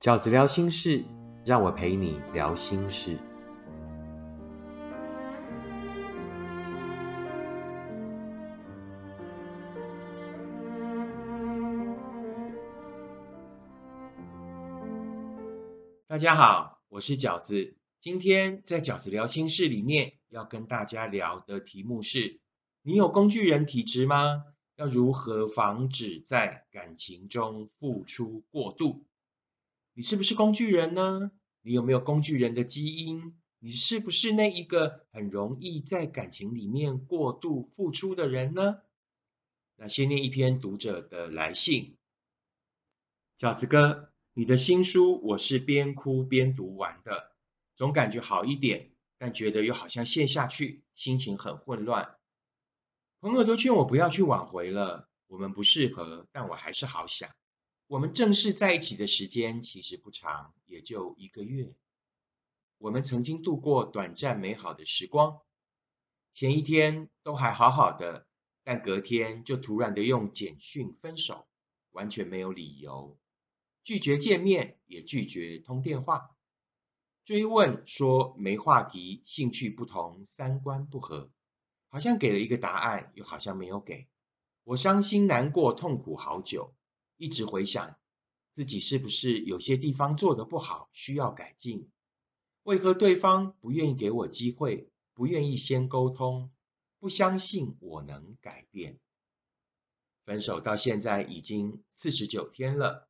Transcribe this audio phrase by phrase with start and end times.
[0.00, 1.04] 饺子聊心事，
[1.44, 3.18] 让我陪你聊心事。
[16.06, 17.76] 大家好，我是饺子。
[18.00, 22.40] 今天在饺子聊心事里面要跟大家聊的题目是：
[22.80, 24.44] 你有工具人体质吗？
[24.76, 29.04] 要如何防止在感情中付出过度？
[29.92, 31.30] 你是不是工具人呢？
[31.62, 33.36] 你有没有工具人的基因？
[33.58, 38.80] 你是不是那一个很容易在感情里面过度付出的人呢？
[39.76, 41.96] 那先念一篇读者的来信。
[43.36, 47.32] 饺子哥，你的新书我是边哭边读完的，
[47.74, 52.16] 总感觉好一点，但觉得又好像陷下去，心情很混乱。
[53.20, 57.30] 朋友都劝我不要去挽回了，我们不适合，但我还是好想。
[57.90, 61.74] 我们正式在一起的时间其实不长，也就一个月。
[62.78, 65.40] 我们曾经度过短暂美好的时光，
[66.32, 68.28] 前一天都还好好的，
[68.62, 71.48] 但隔天就突然的用简讯分手，
[71.90, 73.18] 完全没有理由，
[73.82, 76.36] 拒绝见面，也拒绝通电话。
[77.24, 81.32] 追问说没话题，兴趣不同，三观不合，
[81.88, 84.06] 好像给了一个答案，又好像没有给。
[84.62, 86.72] 我伤心难过，痛苦好久。
[87.20, 87.98] 一直回想
[88.54, 91.90] 自己是不是有些地方做的不好，需要改进？
[92.62, 96.50] 为何对方不愿意给我机会，不愿意先沟通，
[96.98, 98.98] 不相信我能改变？
[100.24, 103.06] 分手到现在已经四十九天了，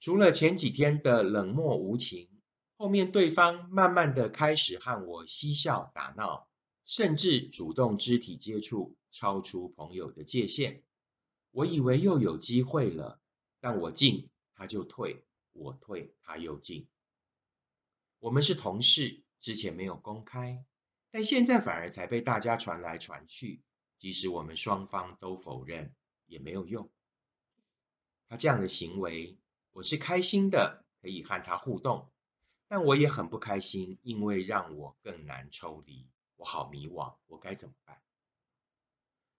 [0.00, 2.28] 除了前几天的冷漠无情，
[2.76, 6.46] 后面对方慢慢的开始和我嬉笑打闹，
[6.84, 10.82] 甚至主动肢体接触，超出朋友的界限。
[11.52, 13.18] 我以为又有机会了。
[13.60, 15.22] 但我进他就退，
[15.52, 16.88] 我退他又进。
[18.18, 20.64] 我们是同事，之前没有公开，
[21.10, 23.62] 但现在反而才被大家传来传去。
[23.98, 25.94] 即使我们双方都否认，
[26.26, 26.90] 也没有用。
[28.28, 29.36] 他这样的行为，
[29.72, 32.10] 我是开心的，可以和他互动，
[32.66, 36.08] 但我也很不开心，因为让我更难抽离。
[36.36, 38.00] 我好迷惘，我该怎么办？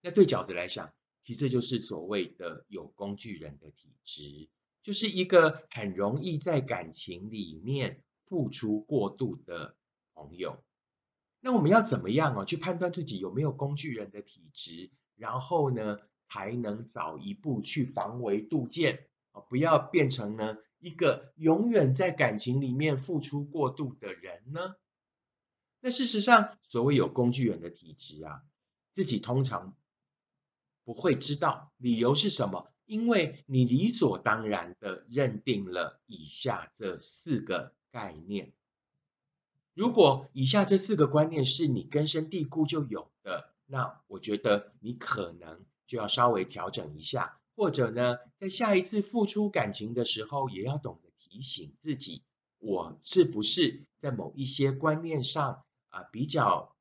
[0.01, 0.93] 那对饺子来讲。
[1.23, 4.49] 其实这就是所谓的有工具人的体质，
[4.81, 9.75] 就是一个很容易在感情里面付出过度的
[10.13, 10.63] 朋友。
[11.39, 24.75] 那我们要怎么样哦去判断自己有没有工具人的体质，然后呢才能早一步去防微杜渐啊，不要变成呢一个永远在感情里面付出过度的人呢？
[25.79, 28.41] 那事实上，所谓有工具人的体质啊，
[28.91, 29.77] 自己通常。
[30.83, 38.51] 不会知道理由是什么，因为你理所当然的认定了以下这四个概念。
[39.73, 52.23] 如果以下这四个观念是你根深蒂固就有的，那我觉得你可能就要稍微调整一下，或者呢，在下一次付出感情的时候，也要懂得提醒自己，
[52.57, 56.75] 我是不是在某一些观念上啊比较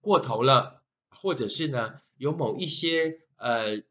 [0.00, 2.00] 过头了，或者是呢？
[2.22, 3.82] 有某一些呃，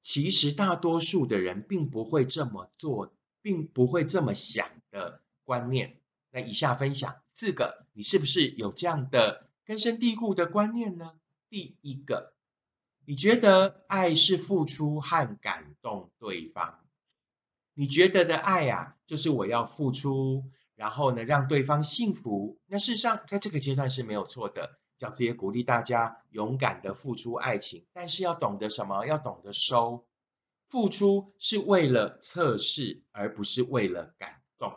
[0.00, 6.00] 其实大多数的人并不会这么做，并不会这么想的观念。
[6.32, 11.12] 那以下分享四个，你是不是有这样的根深蒂固的观念呢？
[11.48, 12.34] 第一个，
[13.04, 16.80] 你觉得爱是付出和感动对方，
[17.74, 22.58] 你觉得的爱呀，就是我要付出，然后呢让对方幸福。
[22.66, 24.80] 那事实上，在这个阶段是没有错的。
[24.98, 29.06] 饺子也鼓励大家勇敢的付出爱情，但是要懂得什么？
[29.06, 30.06] 要懂得收。
[30.68, 34.72] 付出是为了测试，而不是为了感动。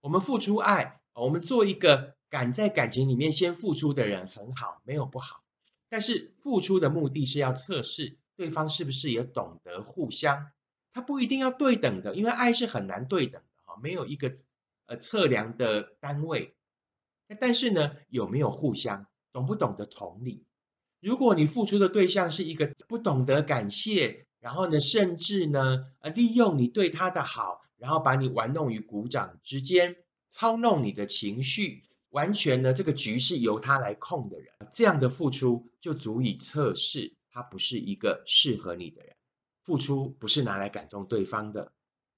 [0.00, 5.42] 我们付出爱，我们做一个敢在感情里面先付出的人，很好，没有不好。
[5.90, 10.50] 但是付出的目的是要测试对方是不是也懂得互相。
[10.94, 14.30] 他不一定要对等的，因为爱是很难对等的哈，没有一个
[14.86, 16.54] 呃测量的单位。
[17.40, 20.44] 但是呢，有没有互相懂不懂得同理？
[21.00, 29.96] 如果你付出的对象是一个不懂得感谢，然后呢，甚至呢，呃，利用你对他的好，然后把你玩弄于股掌之间，
[30.28, 39.16] 操弄你的情绪，完全呢，这个局是由他来控的人，这样的付出就足以测试他不是一个适合你的人。
[39.64, 41.72] 付出不是拿来感动对方的。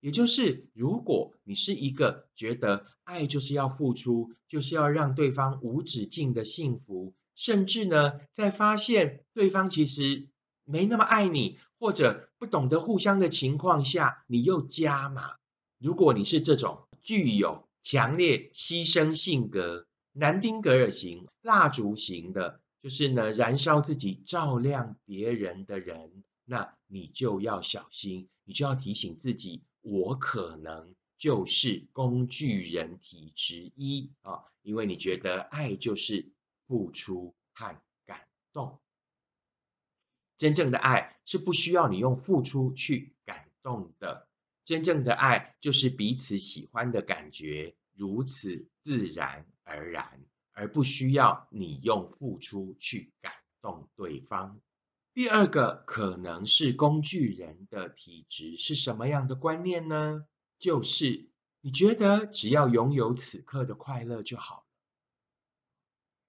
[0.05, 10.29] 也就是，如果你是一个觉得爱就是要付出，就是要让对方无止境的幸福，甚至呢，在发现对方其实
[10.63, 15.37] 没那么爱你，或者不懂得互相的情况下，你又加码，
[15.79, 36.33] 如果你是这种具有强烈牺牲性格、南丁格尔型、蜡烛型的，就是呢燃烧自己照亮别人的人，那你就要小心，你就要提醒自己，我可能就是工具人体之一啊，因为你觉得爱就是
[36.67, 38.81] 付出和感动，
[40.39, 44.27] 真正的爱是不需要你用付出去感动的。
[44.65, 54.59] 真正的爱就是彼此喜欢的感觉，如此自然而然，而不需要你用付出去感动对方。
[55.15, 60.27] 第二个可能是工具人的体质是什么样的观念呢？
[60.59, 61.31] 就是
[61.61, 64.67] 你觉得只要拥有此刻的快乐就好了，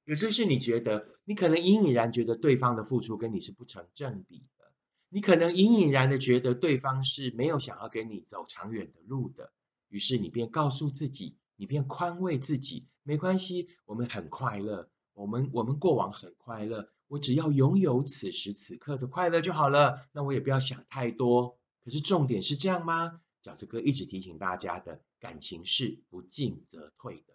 [0.05, 4.71] 也就是你觉得你可能隐隐然觉得对方的付出跟你是不成正比的。
[5.09, 9.51] 你可能隐隐然的觉得对方是没有想要跟你走长远的路的，
[9.89, 21.57] 于是你便告诉自己，你便宽慰自己，没关系，我们很快乐，我们我们过往很快乐，我只要拥有此时此刻的快乐就好了，那我也不要想太多。
[21.83, 23.21] 可是重点是这样吗？
[23.41, 27.33] 饺子哥一直提醒大家的感情是不进则退的。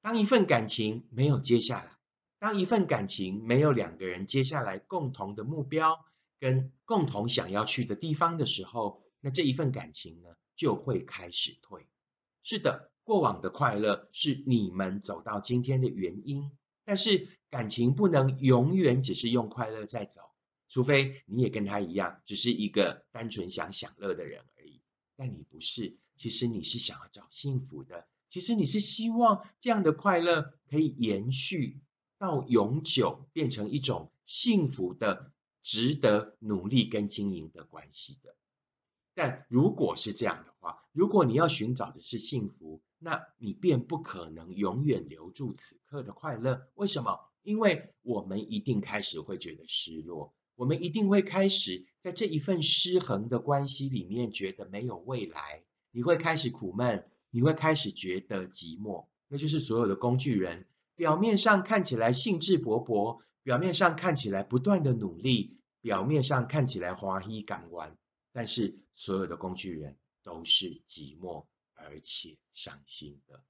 [0.00, 1.98] 当一份感情没有接下来，
[2.38, 6.04] 当一份感情没有两个人接下来共同的目标。
[6.38, 11.88] 跟共同想要去的地方的时候，那这一份感情呢就会开始退。
[12.42, 16.50] 是的，过往的快乐是你们走到今天的原因，
[16.86, 20.22] 但是感情不能永远只是用快乐在走，
[20.70, 24.80] 除非你也跟他一样，只是一个单纯想享乐的人而已。
[25.16, 31.82] 但你不是，其实你是想要找幸福的，其实你是希望这样的快乐可以延续
[32.16, 35.30] 到永久，变成一种幸福的。
[35.68, 38.36] 值得努力跟经营的关系的，
[39.14, 46.68] 但如果是这样的话，如果你要寻找的是幸福，那你便不可能永远留住此刻的快乐。
[46.74, 47.20] 为什么？
[47.42, 59.06] 因为我们一定开始会觉得失落，我们一定会开始在这一份失衡的关系里面觉得没有未来，你会开始苦闷，你会开始觉得寂寞。
[59.28, 63.20] 那就是所有的工具人表面上看起来兴致勃勃。
[63.42, 67.96] 表面上看起来不断的努力，表面上看起来华衣港湾，
[68.32, 71.46] 但是所有的工具人都是寂寞
[71.86, 73.42] 而且伤心的，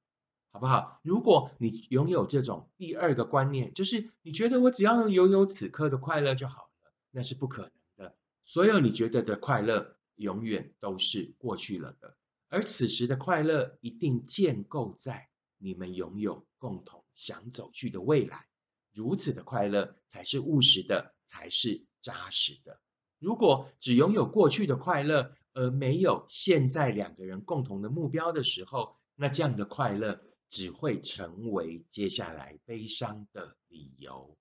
[0.50, 1.00] 好不好？
[1.02, 8.16] 如果你拥有这种第二个观念，就是你觉得我只要能拥有此刻的快乐就好了，那是不可能的。
[8.44, 12.16] 所有你觉得的快乐，永远都是过去了的，
[12.48, 15.28] 而此时的快乐一定建构在
[15.58, 18.46] 你们拥有共同想走去的未来。
[18.92, 22.80] 如此的快乐才是务实的，才是扎实的。
[23.18, 30.20] 如果只拥有过去的快乐，而没有现在两个人共同的目标的时候，那这样的快乐
[30.50, 34.36] 只会成为接下来悲伤的理由，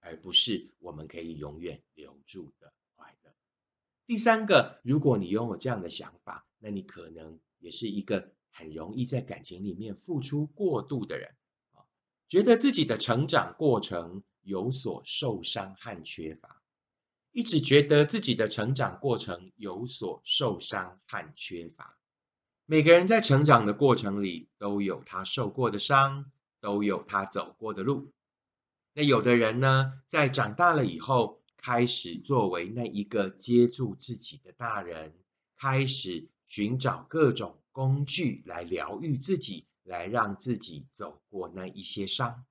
[0.00, 3.34] 而不是我们可以永远留住的快乐。
[4.06, 11.34] 第三个，如果你拥有这样的想法，那你可能也是一个很容易在感情里面付出过度的人
[11.72, 11.84] 啊。
[12.28, 16.55] 觉得自己的成长过程有所受伤和缺乏，
[17.36, 21.98] 一直觉得自己的成长过程有所受伤和缺乏。
[22.64, 28.10] 每个人在成长的过程里都有他受过的伤，都有他走过的路。
[28.94, 35.12] 那有的人呢，在长大了以后，开始作为那一个接住自己的大人，
[35.58, 39.66] 开始寻找各种工具来疗愈自己。
[39.82, 42.44] 来让自己走过那一些伤，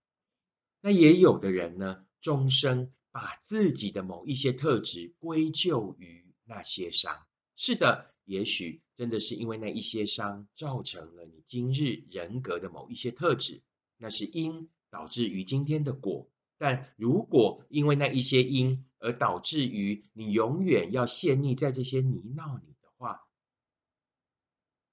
[0.79, 7.25] 那也有的人呢，终生把自己的某一些特质归咎于那些伤。
[7.55, 13.63] 是的，也许真的是因为那一些伤造成了你今日人格的某一些特质，
[13.95, 16.29] 那是因导致于今天的果。
[16.57, 23.21] 但如果因为那一些因而导致于你永远要陷溺在这些泥淖里的话，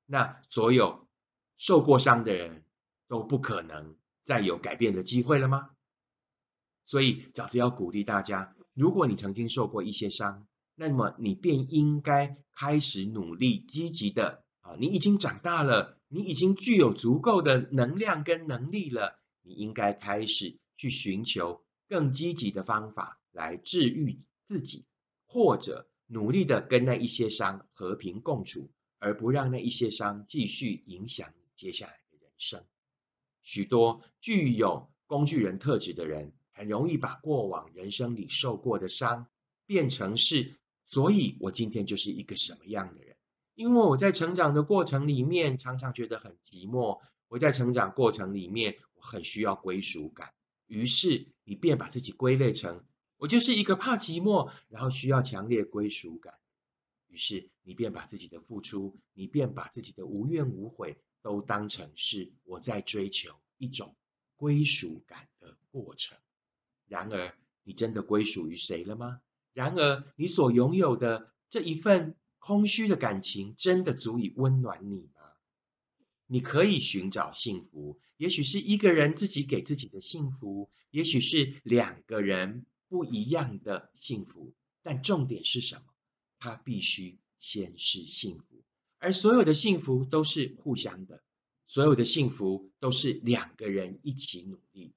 [0.07, 1.09] 那所有。
[1.59, 2.65] 受过伤的人
[3.09, 5.71] 都不可能再有改变的机会了吗？
[6.85, 24.85] 所以饺子要鼓励大家，如果你曾经受过一些伤，那么你便应该开始努力积极的啊，你已经长大了，你已经具有足够的能量跟能力了，你应该开始去寻求更积极的方法来治愈自己，
[25.27, 31.43] 或者努力的跟那一些伤和平共处，而不让那一些伤继续影响你。
[31.55, 32.65] 接下来的人生，
[33.43, 39.27] 许多具有工具人特质的人，很容易把过往人生里受过的伤
[39.67, 43.17] 变成是，所以我今天就是一个什么样的人，
[43.55, 50.33] 因为我在成长的过程里面常常觉得很寂寞，我在成长过程里面我很需要归属感，
[50.67, 52.85] 于是你便把自己归类成
[53.17, 56.35] 我就是一个怕寂寞，然后需要强烈归属感，
[57.07, 63.95] 于是你便把自己的付出，你便把自己的无怨无悔都当成是我在追求一种
[64.37, 66.19] 归属感的过程。
[66.93, 67.35] 然而，
[67.65, 69.23] 你真的归属于谁了吗？
[69.55, 75.23] 然而，你所拥有的这一份空虚的感情，真的足以温暖你吗？
[76.27, 84.53] 你可以寻找幸福，也许是一个人自己给自己的幸福，也许是两个人不一样的幸福。
[84.83, 85.85] 但重点是什么？
[86.39, 88.63] 它必须先是幸福，
[88.99, 91.23] 而所有的幸福都是互相的，
[91.67, 94.93] 所有的幸福都是两个人一起努力。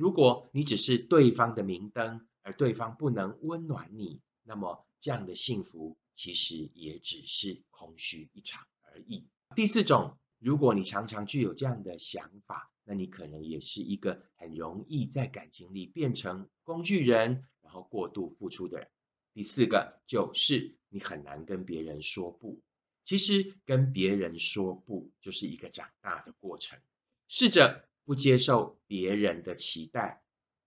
[0.00, 9.28] 如果你只是对方的明灯，而对方不能温暖你，那么这样的幸福其实也只是空虚一场而已。
[9.54, 18.88] 第四种，如果你常常具有这样的想法，那你可能也是一个很容易在感情里变成工具人，然后过度付出的人。
[19.34, 22.62] 第四个就是你很难跟别人说不。
[23.04, 26.78] 其实跟别人说不就是一个长大的过程，
[27.28, 27.84] 试着。
[28.04, 30.22] 不接受别人的期待，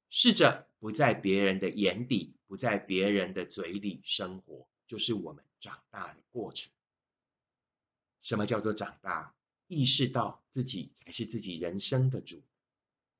[0.09, 6.71] 试着不在别人的眼底，不在别人的嘴里生活，就是我们长大的过程。
[8.21, 9.35] 什么叫做长大？
[9.67, 12.43] 意识到自己才是自己人生的主，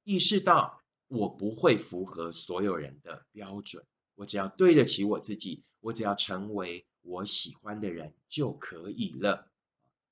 [0.04, 9.50] 意识到我不会符合所有人的标准，我只要对得起我自己，我只要成为我喜欢的人就可以了。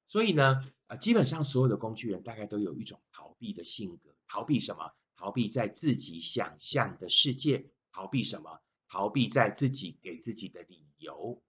[0.07, 0.59] 所以呢，
[0.91, 4.91] 啊，基本上所有的工具人大概都有一种逃避的性格，逃避什么？
[5.15, 8.59] 逃避在自己想象的世界，逃避什么？
[8.89, 11.41] 逃避在自己给自己的理由。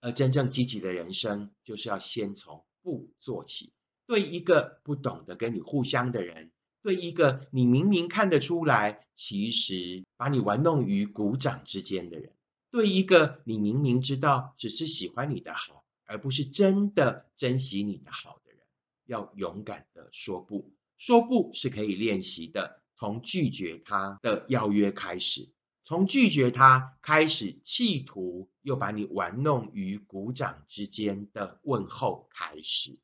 [0.00, 3.72] 而真正积极的人生，就是要先从不做起。
[4.04, 12.34] 对一个不懂得跟你互相的人，对一个你明明看得出来，其实把你玩弄于股掌之间的人，
[12.70, 15.86] 对一个你明明知道只是喜欢你的好。
[16.06, 18.60] 而不是真的珍惜你的好的人，
[19.06, 20.72] 要勇敢的说不。
[20.96, 25.50] 说不是可以练习的，从拒绝他的邀约开始，
[25.84, 32.98] 从拒绝他开始，企图又把你玩弄于鼓掌之间的问候开始。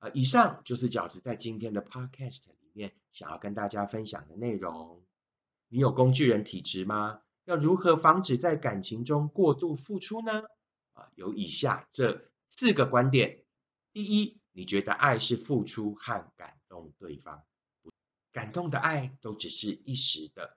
[0.00, 5.02] 呃，以上就是饺子在今天的 podcast 里面想要跟大家分享的内容。
[5.68, 7.20] 你有工具人体质吗？
[7.44, 10.44] 要如何防止在感情中过度付出呢？
[11.14, 13.44] 有以下这四个观点：
[13.92, 17.44] 第一，你觉得爱是付出和感动对方，
[18.32, 20.56] 感动的爱都只是一时的，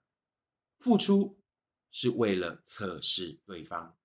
[0.79, 1.37] 付出
[1.91, 3.97] 是为了测试对方，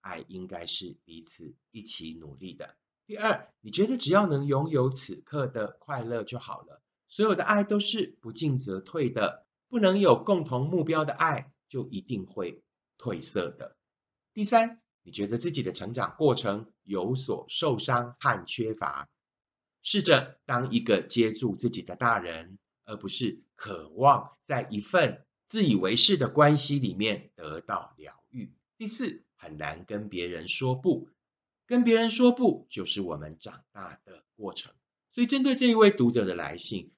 [0.00, 2.76] 爱应该是彼此一起努力的。
[3.06, 12.62] 第二，你觉得只要能拥有此刻的快乐就好了，所有的爱都是不进则退的，不能有共同目标的爱就一定会
[12.96, 13.76] 褪色的。
[14.32, 14.83] 第三。
[15.06, 19.10] 你觉得自己的成长过程有所受伤和缺乏，
[19.82, 28.50] 试着当一个接住自己的大人，而不是渴望在一份自以为是的关系里面得到疗愈。
[28.78, 31.10] 第四，很难跟别人说不，
[31.66, 34.72] 跟别人说不就是我们长大的过程。
[35.10, 36.92] 所以，针对这一位读者的来信，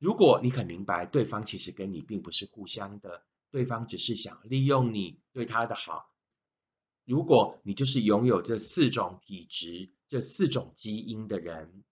[0.00, 6.09] 如果你很明白对方其实跟你并不是互相的，对方只是想利用你对他的好。
[7.10, 11.82] 如果你就是拥有这四种体质、这四种基因的人，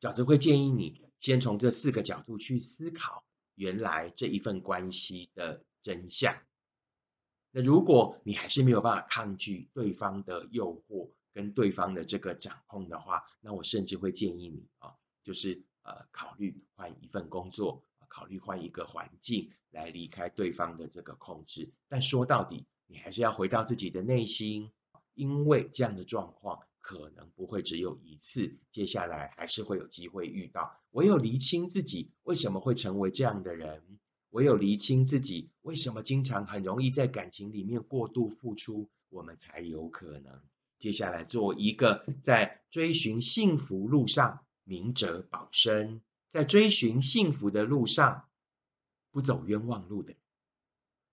[0.00, 3.24] 饺子会建议你先从这四个角度去思考，
[3.56, 6.40] 原来这一份关系的真相。
[7.50, 14.94] 那如果你还是没有办法抗拒对方的诱惑跟对方的这个掌控的话，那我甚至会建议你啊，
[15.24, 21.72] 就是呃考虑换一份工作，考虑换一个环境来离开对方的这个控制。
[21.88, 24.70] 但说到底，你还是要回到自己的内心，
[25.14, 30.80] 因为这样的状况可能不会只有一次，接下来还是会有机会遇到。
[30.90, 33.98] 唯有厘清自己为什么会成为这样的人，
[34.30, 40.40] 唯有厘清自己为什么经常很容易在感情里面过度付出，我们才有可能
[40.78, 48.28] 接下来做一个在追寻幸福路上明哲保身，在追寻幸福的路上
[49.10, 50.14] 不走冤枉路的。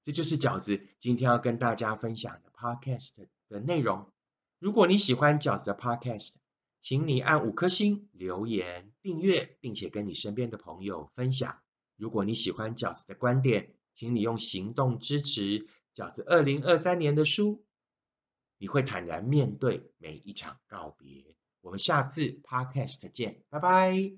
[0.04, 3.12] 这就是饺子今天要跟大家分享的 podcast
[3.50, 4.12] 的内容。
[4.60, 6.34] 如果你喜欢饺子的 podcast，
[6.80, 11.62] 请你按五颗星、留言、订阅，并且跟你身边的朋友分享。
[11.96, 17.66] 如果你喜欢饺子的观点，请你用行动支持饺子二零二三年的书。
[18.58, 21.36] 你会坦然面对每一场告别。
[21.62, 24.18] 我们下次 Podcast 见，拜拜。